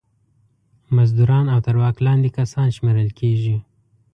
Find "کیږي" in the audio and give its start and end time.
3.19-3.57